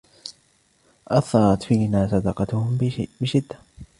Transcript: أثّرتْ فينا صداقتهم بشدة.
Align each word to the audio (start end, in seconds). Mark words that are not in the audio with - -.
أثّرتْ 1.07 1.63
فينا 1.63 2.07
صداقتهم 2.11 2.77
بشدة. 3.21 3.55